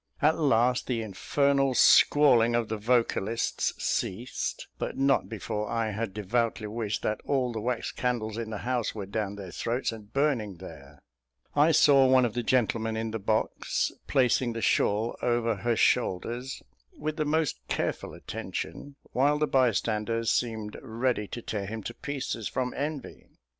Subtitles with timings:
[0.19, 6.65] At last, the infernal squalling of the vocalists ceased, but not before I had devoutly
[6.65, 10.55] wished that all the wax candles in the house were down their throats and burning
[10.55, 11.03] there.
[11.55, 16.63] I saw one of the gentlemen in the box placing the shawl over her shoulders,
[16.97, 22.47] with the most careful attention, while the bystanders seemed ready to tear him in pieces,
[22.47, 23.27] from envy.